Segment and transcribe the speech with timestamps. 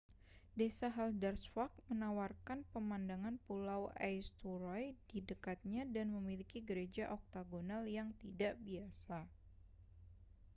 [0.59, 9.19] desa haldarsvã­k menawarkan pemandangan pulau eysturoy di dekatnya dan memiliki gereja oktagonal yang tidak biasa